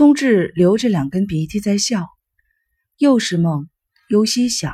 [0.00, 2.06] 聪智流着两根鼻涕在笑，
[2.96, 3.68] 又是梦。
[4.08, 4.72] 尤西想，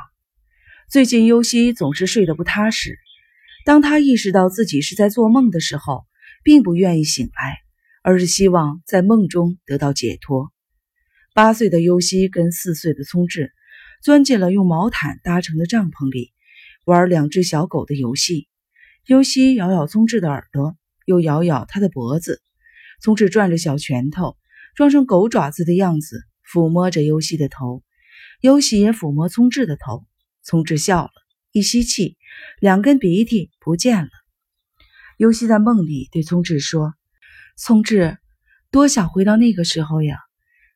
[0.89, 2.97] 最近尤西总是睡得不踏实。
[3.65, 6.05] 当他意识到自己是在做梦的时候，
[6.45, 7.57] 并不愿意醒来，
[8.03, 10.53] 而是希望在梦中得到解脱。
[11.33, 13.51] 八岁的尤西跟四岁的聪智
[14.01, 16.31] 钻进了用毛毯搭成的帐篷里，
[16.85, 18.47] 玩两只小狗的游戏。
[19.05, 22.41] 尤西咬咬聪智的耳朵，又咬咬他的脖子。
[23.01, 24.37] 聪智转着小拳头，
[24.77, 27.81] 装成狗爪子的样子，抚摸着尤西的头。
[28.41, 30.05] 尤西也抚摸聪智的头。
[30.43, 31.11] 聪智笑了，
[31.51, 32.15] 一吸气，
[32.59, 34.09] 两根鼻涕不见了。
[35.17, 36.93] 尤西在梦里对聪智说
[37.57, 38.19] ：“聪智，
[38.69, 40.19] 多想回到那个时候呀！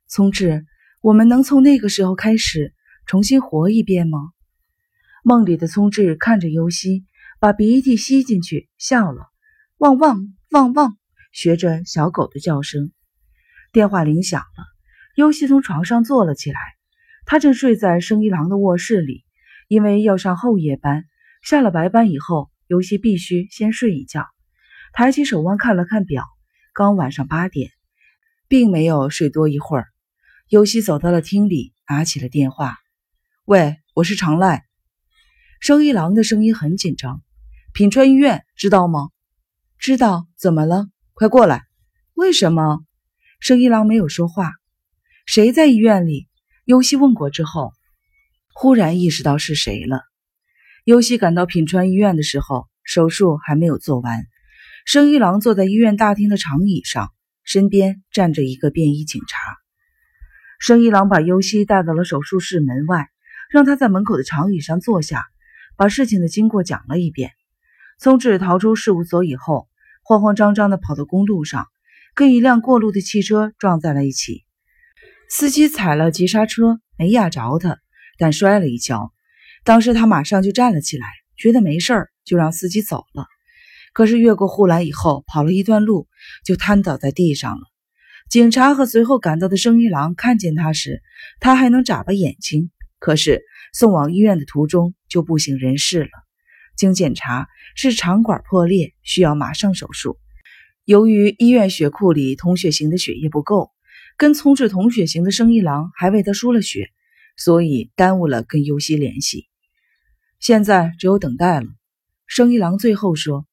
[0.08, 0.66] 聪智，
[1.02, 2.74] 我们能从那个时候开始
[3.06, 4.18] 重新活一遍吗？”
[5.24, 7.06] 梦里的聪智看着尤西，
[7.40, 9.28] 把鼻涕吸进去，笑了，
[9.78, 10.98] 汪汪汪汪。
[11.32, 12.92] 学着小狗的叫声，
[13.72, 14.66] 电话铃响了。
[15.16, 16.60] 尤西从床上坐了起来，
[17.26, 19.24] 他正睡在生一郎的卧室里，
[19.68, 21.06] 因为要上后夜班。
[21.42, 24.26] 下了白班以后，尤西必须先睡一觉。
[24.94, 26.26] 抬起手腕看了看表，
[26.74, 27.72] 刚晚上八点，
[28.48, 29.88] 并没有睡多一会儿。
[30.50, 32.78] 尤西走到了厅里，拿起了电话
[33.46, 34.66] ：“喂，我是长赖。”
[35.62, 37.22] 生一郎的声音很紧张
[37.74, 39.10] ：“品川医院知道吗？
[39.78, 41.64] 知道，怎么了？”快过来！
[42.14, 42.82] 为什么？
[43.42, 44.52] 生一郎没有说话。
[45.26, 46.28] 谁在医院里？
[46.64, 47.74] 尤西问过之后，
[48.54, 50.04] 忽然意识到是谁了。
[50.86, 54.28] 尤西赶到品川医院的时候，手术还没有做完。
[54.86, 57.10] 生一郎坐在医院大厅的长椅上，
[57.44, 59.40] 身边站着一个便衣警察。
[60.60, 63.08] 生一郎把尤西带到了手术室门外，
[63.50, 65.26] 让他在门口的长椅上坐下，
[65.76, 67.32] 把事情的经过讲了一遍。
[67.98, 69.68] 聪智逃出事务所以后。
[70.04, 71.68] 慌慌张张地跑到公路上，
[72.14, 74.44] 跟一辆过路的汽车撞在了一起。
[75.30, 77.80] 司机踩了急刹车，没压着他，
[78.18, 79.14] 但摔了一跤。
[79.64, 81.08] 当时他马上就站了起来，
[81.38, 83.26] 觉得没事儿，就让司机走了。
[83.94, 86.08] 可是越过护栏以后，跑了一段路，
[86.46, 87.62] 就瘫倒在地上了。
[88.30, 91.02] 警察和随后赶到的生一郎看见他时，
[91.42, 93.42] 他还能眨巴眼睛，可是
[93.74, 96.10] 送往医院的途中就不省人事了。
[96.78, 100.18] 经检查是肠管破裂，需要马上手术。
[100.92, 103.72] 由于医院血库里同血型的血液不够，
[104.18, 106.90] 跟聪智同血型的生一郎还为他输了血，
[107.38, 109.48] 所以耽误了跟尤西联系。
[110.42, 111.68] 现在只有等待了。
[112.28, 113.46] 生一郎最后说。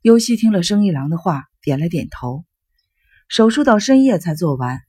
[0.00, 2.44] 尤西听了生一郎的话，点了点头。
[3.28, 4.80] 手术到深夜才做完，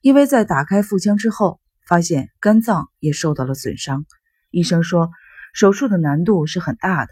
[0.00, 4.06] 因为在打开腹腔之后，发现肝脏也受到了损伤。
[4.52, 5.10] 医生说。
[5.52, 7.10] 手术的难度是很大的，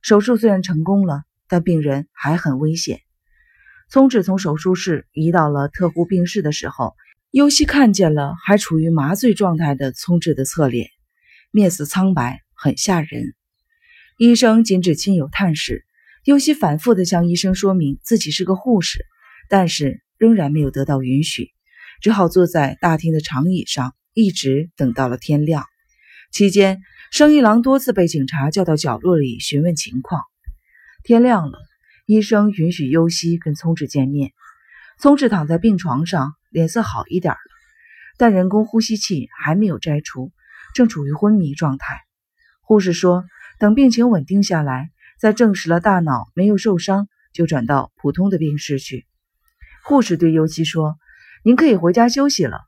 [0.00, 3.00] 手术虽然成功了，但病人还很危险。
[3.88, 6.94] 聪智从手术室移到了特护病室的时候，
[7.30, 10.90] 尤西看见了还处于麻醉状态的聪智的侧脸，
[11.50, 13.34] 面色苍白，很吓人。
[14.18, 15.84] 医生禁止亲友探视，
[16.24, 19.06] 尤西反复地向医生说明自己是个护士，
[19.48, 21.50] 但是仍然没有得到允许，
[22.00, 25.64] 只好坐在大厅的长椅上，一直等到了天亮。
[26.32, 26.82] 期间。
[27.12, 30.22] 生一郎多次被警察叫到角落里询问情况。
[31.04, 31.58] 天亮了，
[32.06, 34.32] 医生允许优西跟聪智见面。
[34.98, 37.38] 聪智躺在病床上，脸色好一点了，
[38.16, 40.32] 但人工呼吸器还没有摘除，
[40.72, 42.00] 正处于昏迷状态。
[42.62, 43.24] 护士说，
[43.58, 49.04] 等病情稳定下来，再证实了大脑没有受伤，就转到普通的病室去。
[49.84, 50.96] 护士对优西说
[51.44, 52.60] ：“您可以回家休息了。”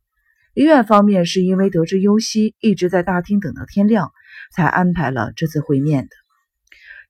[0.54, 4.10] 医院方面是因为得知优西一直在大厅等到天亮。
[4.52, 6.10] 才安排了这次会面的。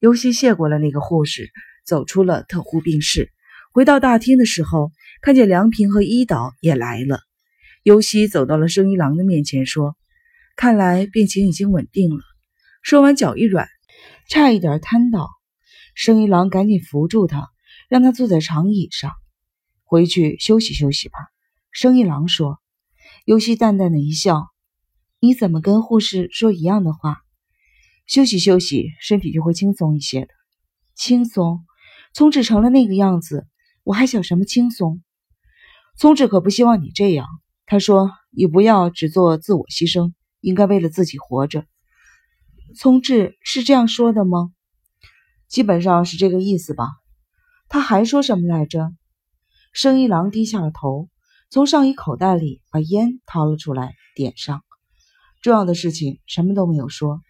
[0.01, 1.51] 尤西谢过了那个护士，
[1.89, 3.33] 走出了特护病室，
[3.73, 7.21] 回到大厅的时候，看见梁平和伊岛也来了。
[7.83, 9.97] 尤西走到了生一郎的面前，说
[10.55, 12.21] ：“看来病情已经稳定了。”
[12.85, 13.69] 说完，脚一软，
[14.29, 15.31] 差一点瘫倒。
[15.95, 17.49] 生一郎赶紧扶住他，
[17.89, 19.13] 让他坐在长椅上，
[19.83, 21.19] 回去休息休息吧。
[21.73, 22.59] 生一郎说。
[23.25, 24.47] 尤西淡淡的一笑
[25.21, 27.23] ：“你怎么跟护士说一样的话？”
[28.07, 30.29] 休息休息，身体就会轻松一些的。
[30.95, 31.65] 轻松，
[32.19, 33.47] 聪智成了那个样子，
[33.85, 35.05] 我还想什么轻松？
[35.97, 37.29] 聪智可不希望你这样。
[37.65, 41.65] 他说：“你不要只做自我牺牲，应该为了自己活着。”
[42.77, 44.51] 聪智是这样说的吗？
[45.47, 46.89] 基本上是这个意思吧。
[47.69, 48.91] 他还说什么来着？
[49.73, 51.09] 生一郎低下了头，
[51.51, 54.65] 从上衣口袋里把烟掏了出来，点上。
[55.41, 57.21] 重要的事情什么都没有说。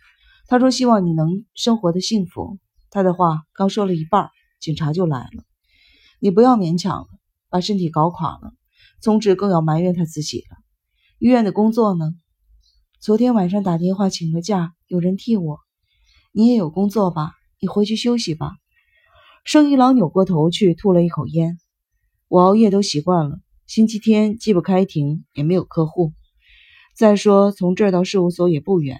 [0.47, 2.59] 他说：“希望你能生活的幸福。”
[2.89, 5.45] 他的话刚说了一半，警察就来了。
[6.21, 7.09] 你不要勉强了，
[7.49, 8.53] 把身体搞垮了，
[9.01, 10.57] 聪智更要埋怨他自己了。
[11.19, 12.13] 医院的工作呢？
[13.01, 15.61] 昨天晚上打电话请了假，有人替我。
[16.33, 17.33] 你也有工作吧？
[17.61, 18.53] 你回去休息吧。
[19.45, 21.59] 生一郎扭过头去，吐了一口烟。
[22.29, 26.13] 我熬夜都习惯了，星期天既不开庭，也没有客户。
[26.97, 28.99] 再说从这儿到事务所也不远，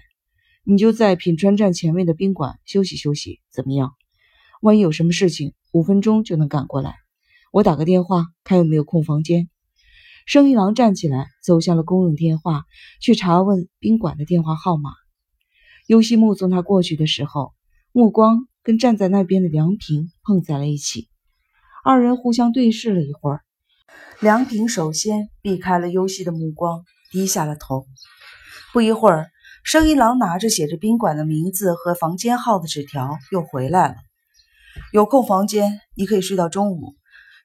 [0.63, 3.93] 你就在品川站前面的宾馆休息休息，怎么样？
[4.61, 6.95] 万一有什么事情，五分钟就能赶过来。
[7.51, 9.49] 我打个电话，看有没有空房间。
[10.25, 12.65] 生一郎站起来，走向了公用电话，
[13.01, 14.91] 去查问宾馆的电话号码。
[15.87, 17.53] 尤西目送他过去的时候，
[17.93, 21.07] 目光跟站在那边的梁平碰在了一起。
[21.83, 23.41] 二人互相对视了一会儿，
[24.19, 27.85] 梁平首先避开了尤西的目光，低下了头。
[28.73, 29.31] 不一会儿，
[29.63, 33.95] 生一郎拿着写着宾馆的名字和房间号的纸条又回来了。
[34.91, 36.95] 有空房间，你可以睡到中午。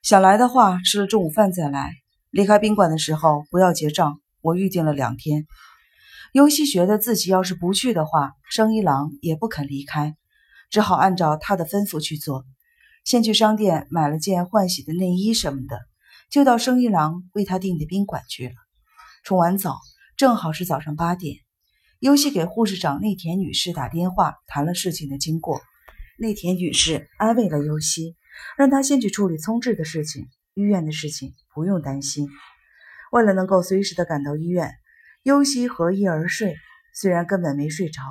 [0.01, 1.91] 想来的话，吃了中午饭再来。
[2.31, 5.45] 离开宾馆的时候不要结账，我预定了两天。
[6.33, 10.15] 尤西觉得自己要是不去的话，生一郎也不肯离开，
[10.71, 12.45] 只好按照他的吩咐去做。
[13.03, 15.79] 先去商店买了件换洗的内衣什么的，
[16.31, 18.55] 就到生一郎为他订的宾馆去了。
[19.23, 19.77] 冲完澡，
[20.17, 21.35] 正好是早上八点。
[21.99, 25.61] 尤西给护士长内田女士打电话，谈了事情的经过。
[26.17, 28.15] 内田女士安慰了尤西。
[28.57, 32.27] 让他先去处理聪智的事情，医院的事情不用担心。
[33.09, 34.73] 为了能够随时的赶到医院，
[35.23, 36.57] 优西合衣而睡，
[36.93, 38.01] 虽然根本没睡着，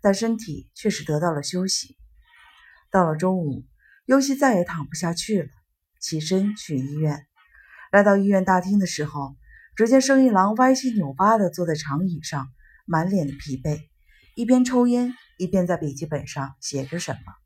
[0.00, 1.96] 但身体却是得到了休息。
[2.88, 3.64] 到了中午，
[4.06, 5.48] 优西再也躺不下去了，
[6.00, 7.26] 起身去医院。
[7.90, 9.34] 来到医院大厅的时候，
[9.74, 12.46] 只见生意郎歪七扭八的坐在长椅上，
[12.86, 13.80] 满脸的疲惫，
[14.36, 17.43] 一边抽烟，一边在笔记本上写着什么。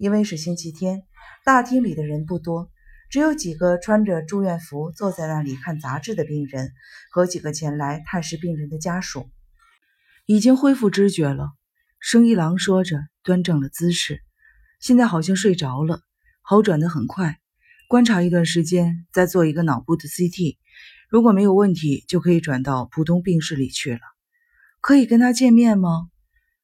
[0.00, 1.02] 因为是星期天，
[1.44, 2.70] 大厅里的人不多，
[3.10, 6.72] 只有几个穿着住院服坐在那里看杂志的病人
[7.10, 9.28] 和几个前来探视病人的家属。
[10.24, 11.50] 已经恢复知觉了，
[11.98, 14.22] 生一郎说着，端正了姿势。
[14.80, 16.00] 现在好像睡着了，
[16.40, 17.38] 好转的很快。
[17.86, 20.56] 观察一段时间，再做一个脑部的 CT，
[21.10, 24.00] 如果没有问题，就可以转到普通病室里去了。
[24.80, 26.08] 可以跟他见面吗？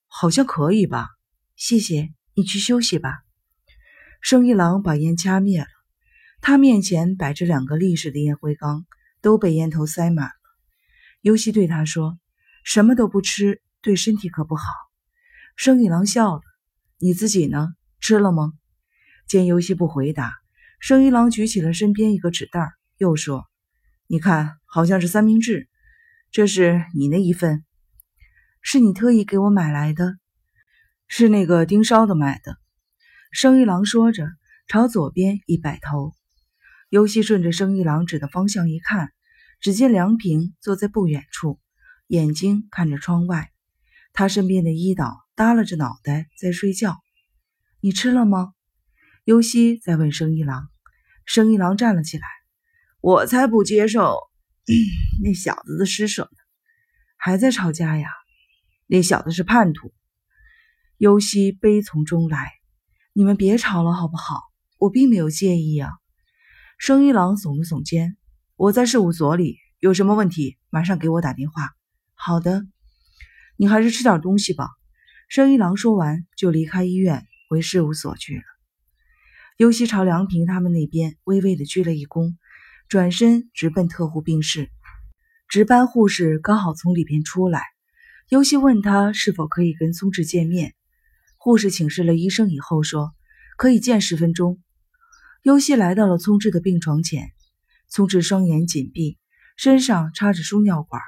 [0.07, 1.11] 好像可以吧。
[1.55, 3.26] 谢谢你，去休息吧。
[4.29, 5.69] 生一郎把烟掐灭了，
[6.41, 8.85] 他面前摆着两个立式的烟灰缸，
[9.21, 10.33] 都被烟头塞满了。
[11.21, 12.19] 尤西对他说
[12.67, 14.65] ：“什么都不吃，对身体可不好。”
[15.55, 16.43] 生一郎笑了
[16.99, 17.69] ：“你自己呢？
[18.01, 18.53] 吃了吗？”
[19.29, 20.33] 见尤西不回答，
[20.81, 23.47] 生一郎举起了身边一个纸袋，又说
[24.11, 25.69] ：“你看，好像是三明治，
[26.33, 27.65] 这是你那一份，
[28.61, 30.17] 是你特意给我买来的，
[31.07, 32.57] 是那个盯梢的买的。”
[33.33, 34.29] 生一郎说着，
[34.69, 36.15] 朝左边一摆头。
[36.89, 39.13] 尤西顺着生一郎指的方向一看，
[39.61, 41.61] 只见梁平坐在不远处，
[42.07, 43.51] 眼睛看着窗外。
[44.13, 46.97] 他身边的伊岛耷拉着脑袋在睡觉。
[47.81, 48.53] 你吃了吗？
[49.25, 50.69] 尤西在问生一郎。
[51.25, 52.27] 生一郎站了起来。
[53.01, 54.19] 我才不接受
[55.23, 56.39] 那小子的施舍呢！
[57.17, 58.09] 还在吵架呀？
[58.87, 59.93] 那小子是叛徒。
[60.97, 62.53] 尤西悲从中来。
[63.19, 64.43] 你们别吵了，好不好？
[64.77, 65.89] 我并没有介意啊。
[66.77, 68.19] 生一郎耸了耸肩，
[68.57, 71.71] 我在事务所里，有什么问题马上给我打电话。
[72.13, 72.67] 好的，
[73.57, 74.69] 你还是吃点东西吧。
[75.31, 78.43] 生一郎说完就离开医院回事务所去了。
[79.57, 82.35] 尤西朝梁平他们那边微微的鞠了一躬，
[82.87, 84.69] 转身直奔特护病室。
[85.49, 87.63] 值班护士刚好从里边出来，
[88.29, 90.75] 尤西问他是否可以跟松治见面。
[91.47, 93.15] 护士请示了医生以后说
[93.57, 94.61] ：“可以见十分钟。”
[95.45, 97.31] 尤西来到了聪智的病床前，
[97.89, 99.17] 聪智双眼紧闭，
[99.57, 101.01] 身上插着输尿管、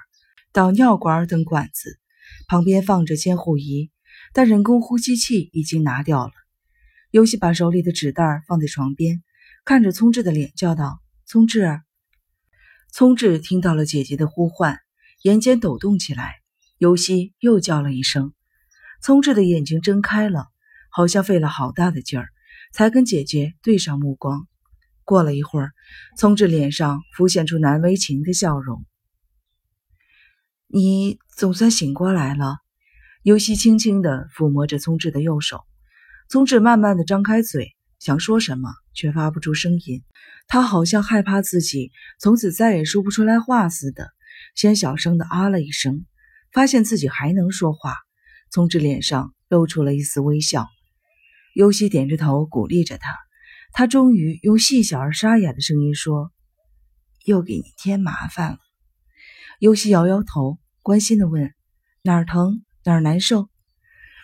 [0.52, 1.98] 导尿管等管子，
[2.46, 3.90] 旁边放着监护仪，
[4.32, 6.32] 但人工呼吸器已经拿掉了。
[7.10, 9.24] 尤西把手里的纸袋放在床边，
[9.64, 11.80] 看着聪智的脸，叫道：“聪智！”
[12.94, 14.78] 聪智听到了姐姐的呼唤，
[15.22, 16.36] 眼睑抖动起来。
[16.78, 18.32] 尤西又叫了一声。
[19.00, 20.46] 聪智的眼睛睁开了，
[20.90, 22.28] 好像费了好大的劲儿，
[22.72, 24.46] 才跟姐姐对上目光。
[25.04, 25.72] 过了一会儿，
[26.16, 28.84] 聪智脸上浮现出难为情的笑容。
[30.66, 32.58] 你总算醒过来了。
[33.22, 35.64] 尤西轻轻地抚摸着聪智的右手。
[36.30, 40.02] 聪智慢慢地张开嘴，想说什么，却发不出声音。
[40.46, 44.08] 他好像害怕自己从此再也说不出来话似的，
[44.54, 46.06] 先小声地啊了一声，
[46.52, 47.96] 发现自己还能说话。
[48.50, 50.66] 聪智脸上露出了一丝微笑，
[51.54, 53.16] 尤西点着头鼓励着他。
[53.72, 56.32] 他终于用细小而沙哑的声音说
[57.24, 58.58] ：“又给你添麻烦了。
[59.60, 61.52] 尤西摇摇头，关心的问
[62.02, 62.64] ：“哪儿疼？
[62.84, 63.48] 哪儿难受？”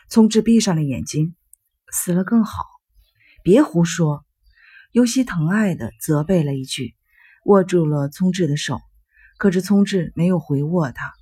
[0.09, 1.37] 聪智闭上了眼睛
[1.93, 2.65] ：“死了更好。”
[3.45, 4.25] 别胡说。
[4.93, 6.95] 尤西疼爱的责备了一句，
[7.45, 8.81] 握住了聪智的手。
[9.37, 11.13] 可是聪智没有回握他，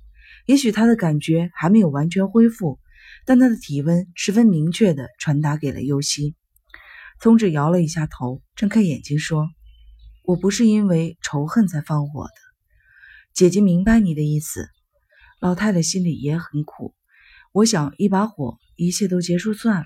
[0.45, 2.79] 也许他的感觉还没有完全恢复，
[3.25, 6.35] 但他的体温十分明确的传达给了尤西。
[7.19, 9.47] 聪智摇了一下头，睁开眼睛说
[10.25, 12.33] ：“我不是因为仇恨才放火的。
[13.33, 14.67] 姐姐明白你的意思。
[15.39, 16.93] 老太太心里也很苦。
[17.51, 19.85] 我想一把火，一切都结束算了。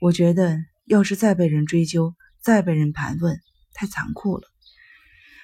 [0.00, 3.40] 我觉得要是再被人追究，再被人盘问，
[3.74, 4.42] 太残酷了。”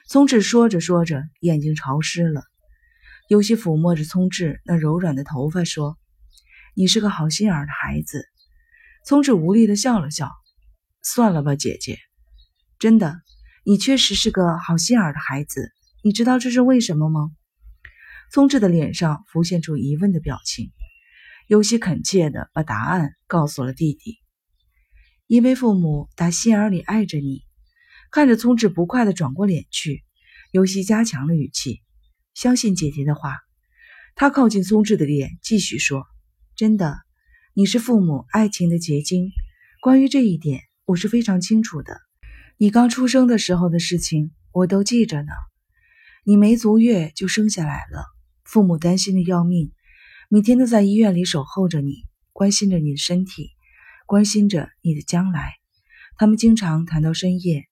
[0.06, 2.42] 聪智说着说着，眼睛潮湿了。
[3.28, 5.96] 尤其抚摸着聪智那柔软的头发，说
[6.74, 8.26] ：“你是个好心眼的孩子。”
[9.06, 10.30] 聪智无力的笑了笑
[11.02, 11.98] ：“算了吧，姐姐。
[12.78, 13.20] 真的，
[13.64, 15.72] 你确实是个好心眼的孩子。
[16.02, 17.30] 你知道这是为什么吗？”
[18.32, 20.70] 聪智的脸上浮现出疑问的表情。
[21.46, 24.18] 尤其恳切的把答案告诉了弟弟
[25.28, 27.42] ：“因为父母打心眼里爱着你。”
[28.10, 30.04] 看着聪智不快的转过脸去，
[30.52, 31.82] 尤西加强了语气
[32.32, 33.36] ：“相信姐姐的话。”
[34.16, 36.06] 他靠近聪智的脸，继续说
[36.56, 37.00] ：“真的，
[37.52, 39.32] 你是父母爱情的结晶。
[39.82, 42.00] 关于这一点，我是非常清楚的。
[42.58, 45.32] 你刚出生的时候的事情，我都记着呢。
[46.24, 48.04] 你没足月就生下来了，
[48.44, 49.72] 父母担心的要命，
[50.28, 53.50] 每天都在医院里守候着你，关心着你的身体，
[54.06, 55.54] 关心着你的将来。
[56.18, 57.64] 他们经常谈到深夜。”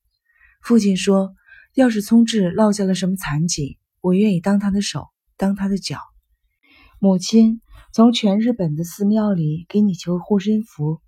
[0.60, 1.34] 父亲说
[1.74, 6.00] ：“要是聪智落下了什么残疾，我愿意当他的手，当他的脚。”
[6.98, 7.60] 母亲
[7.92, 11.00] 从全日本的寺庙里给你求护身符，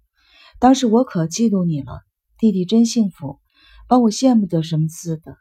[0.58, 2.02] 当时我可嫉妒你了。
[2.38, 3.40] 弟弟真幸福，
[3.88, 5.36] 把我羡慕得什么似的。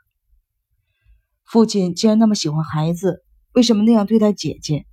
[1.43, 3.23] 父亲既然那么喜欢孩子，
[3.53, 4.85] 为什么那样对待姐姐？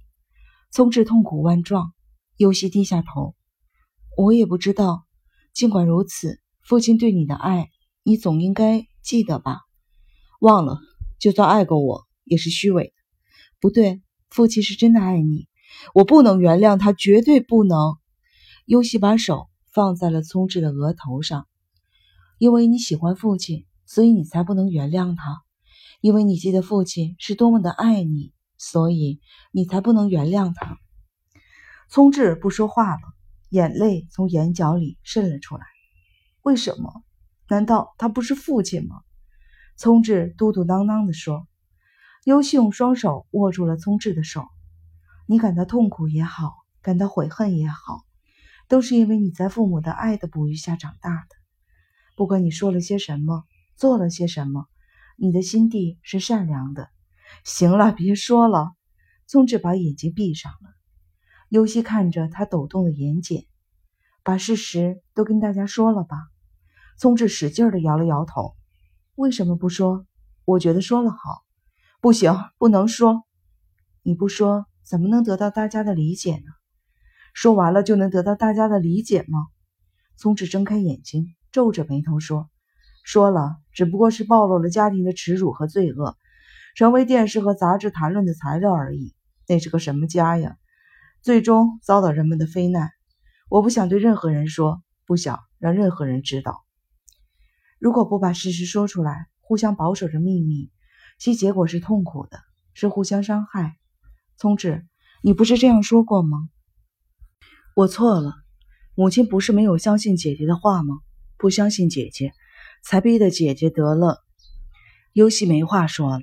[0.72, 1.92] 聪智痛苦万状，
[2.36, 3.34] 尤西低下头
[4.18, 5.06] ：“我也不知道。
[5.54, 7.70] 尽管如此，父亲对你的爱，
[8.02, 9.60] 你总应该。”记得吧，
[10.40, 10.78] 忘了，
[11.18, 12.92] 就算爱过我，也是虚伪的。
[13.58, 15.48] 不对，父亲是真的爱你，
[15.94, 17.96] 我不能原谅他，绝对不能。
[18.66, 21.46] 尤西把手放在了聪智的额头上，
[22.38, 25.42] 因为你喜欢父亲，所以你才不能原谅他；
[26.00, 29.20] 因为你记得父亲是多么的爱你，所以
[29.52, 30.78] 你才不能原谅他。
[31.88, 33.00] 聪智不说话了，
[33.48, 35.64] 眼泪从眼角里渗了出来。
[36.42, 37.02] 为什么？
[37.48, 39.00] 难道他不是父亲吗？
[39.76, 41.46] 聪智嘟嘟囔囔地说。
[42.24, 44.44] 优希用双手握住了聪智的手。
[45.30, 48.04] 你感到痛苦也好，感到悔恨也好，
[48.66, 51.36] 都是因为你在父母的爱的哺育下长大的。
[52.16, 53.44] 不管你说了些什么，
[53.76, 54.66] 做了些什么，
[55.16, 56.88] 你的心地是善良的。
[57.44, 58.72] 行了，别说了。
[59.28, 60.74] 聪智把眼睛闭上了。
[61.48, 63.46] 优希看着他抖动的眼睑，
[64.24, 66.16] 把事实都跟大家说了吧。
[66.98, 68.56] 聪智使劲的摇了摇头，
[69.14, 70.08] 为什么不说？
[70.44, 71.44] 我觉得说了好。
[72.00, 73.22] 不行，不能说。
[74.02, 76.50] 你不说，怎么能得到大家的理解呢？
[77.32, 79.46] 说完了就能得到大家的理解吗？
[80.16, 82.50] 聪智睁开眼睛，皱着眉头说
[83.06, 86.16] ：“说了，只不过是暴露了家庭的耻辱和罪恶，
[86.74, 89.14] 成为电视和杂志谈论的材料而已。
[89.46, 90.56] 那是个什么家呀？
[91.22, 92.90] 最终遭到人们的非难。
[93.48, 96.64] 我不想对任何人说，不想让任何人知道。”
[97.78, 100.72] 如果不把事实说出来，互相保守着秘密，
[101.16, 102.40] 其结果是痛苦的，
[102.74, 103.76] 是互相伤害。
[104.40, 104.86] 聪智，
[105.22, 106.48] 你不是这样说过吗？
[107.76, 108.36] 我错了，
[108.94, 111.00] 母亲不是没有相信姐姐的话吗？
[111.36, 112.32] 不相信姐姐，
[112.82, 114.24] 才逼得姐姐得了。
[115.12, 116.22] 尤西没话说了。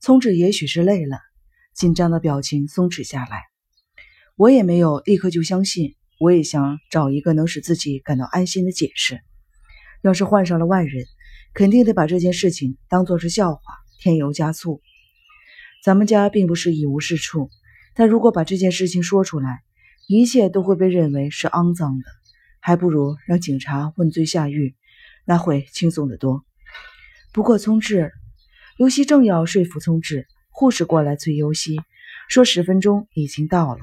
[0.00, 1.18] 聪智也许是累了，
[1.74, 3.42] 紧张的表情松弛下来。
[4.36, 9.20] 我也没有立刻就相信，我也想找一个能使自己感到安心的解释。
[10.00, 11.04] 要是换上了外人，
[11.54, 13.60] 肯定得把这件事情当做是笑话，
[13.98, 14.80] 添油加醋。
[15.86, 17.48] 咱们家并不是一无是处，
[17.94, 19.62] 但如果把这件事情说出来，
[20.08, 22.04] 一切都会被认为是肮脏的，
[22.58, 24.74] 还不如让警察问罪下狱，
[25.24, 26.44] 那会轻松得多。
[27.32, 28.10] 不过，聪智，
[28.78, 31.80] 尤西正要说服聪智，护士过来催尤西，
[32.28, 33.82] 说十分钟已经到了。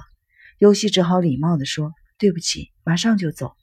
[0.58, 3.54] 尤西只好礼貌地说：“对不起，马上就走。”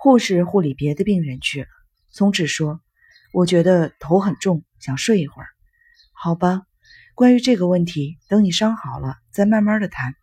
[0.00, 1.68] 护士护理别的病人去了。
[2.10, 2.80] 聪智说
[3.34, 5.48] ：“我觉得头很重，想睡一会儿。”
[6.16, 6.62] 好吧，
[7.14, 10.16] 关于这个问题，等你伤好了再慢慢的谈。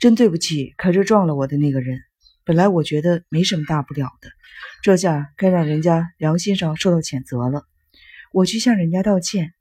[0.00, 2.00] 真对不起，开车撞了我的那个人。
[2.44, 4.28] 本来我觉得没什么大不了的，
[4.82, 7.64] 这下该让人家良心上受到谴责了。
[8.32, 9.52] 我去向人家道歉。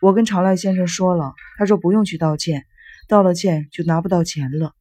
[0.00, 2.64] 我跟朝濑先生说了，他说不用去道歉，
[3.06, 4.74] 道了歉就拿不到钱了。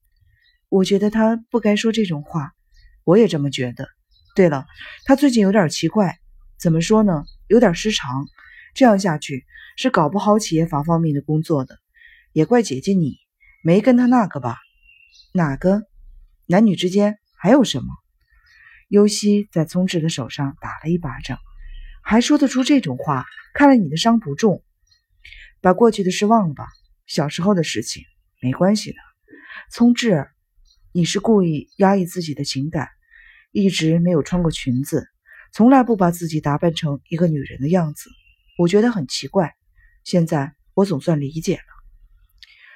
[0.70, 2.54] 我觉得他不该说这种话，
[3.04, 3.90] 我也这么觉得。
[4.34, 4.66] 对了，
[5.04, 6.20] 他最近有点奇怪，
[6.58, 7.26] 怎么说呢？
[7.48, 8.26] 有点失常。
[8.74, 9.46] 这样下去
[9.78, 11.80] 是搞不好企业法方面的工作的。
[12.32, 13.18] 也怪姐姐你
[13.64, 14.58] 没跟他那个吧？
[15.34, 15.84] 哪个？
[16.46, 17.88] 男女之间还有什么？
[18.88, 21.38] 尤西在聪智的手上打了一巴掌，
[22.02, 24.64] 还说得出这种话，看来你的伤不重。
[25.62, 26.68] 把过去的事忘了吧，
[27.06, 28.04] 小时候的事情
[28.42, 28.98] 没关系的。
[29.72, 30.28] 聪智，
[30.92, 32.88] 你是故意压抑自己的情感，
[33.52, 35.08] 一直没有穿过裙子，
[35.54, 38.10] 从来不把自己打扮成一个女人的样子，
[38.60, 39.56] 我觉得很奇怪。
[40.04, 41.64] 现在我总算理解了。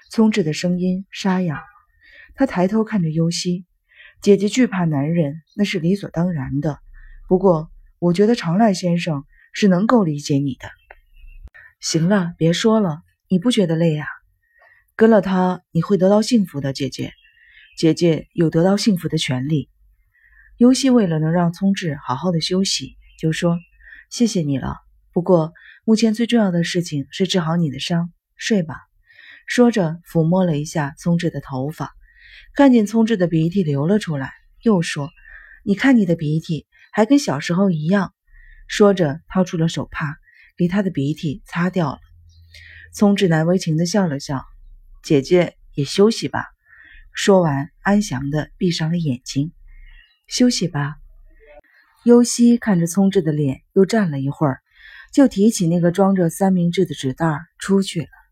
[0.09, 1.61] 聪智的声音沙哑，
[2.35, 3.65] 他抬头看着尤西，
[4.21, 6.79] 姐姐惧怕男人那是理所当然的，
[7.27, 10.71] 不过我觉得长濑先生是能够理解你的。
[11.81, 14.07] 行了，别说了，你不觉得累啊？
[14.95, 17.11] 跟了他你会得到幸福的，姐姐。
[17.75, 19.69] 姐姐有得到幸福的权利。
[20.55, 23.59] 尤西为了能让聪智好好的休息，就说
[24.09, 24.77] ：“谢谢你了。
[25.11, 25.53] 不过
[25.85, 28.75] 目前最重要的事情是治好你的伤，睡吧。”
[29.47, 31.91] 说着抚摸了一下聪智的头发，
[32.55, 35.09] 看见聪智的鼻涕流了出来，又说
[35.63, 38.13] ：“你看你的鼻涕还跟小时候一样。”
[38.67, 40.17] 说着掏出了手帕。
[40.55, 41.99] 给他的鼻涕擦掉了，
[42.93, 44.45] 聪智难为情的笑了笑，
[45.01, 46.45] 姐姐也休息吧。
[47.11, 49.51] 说完，安详的闭上了眼睛，
[50.27, 50.97] 休息吧。
[52.03, 54.61] 优希看着聪智的脸，又站了一会儿，
[55.13, 58.23] 就提起那个装着三明治的纸袋出去了。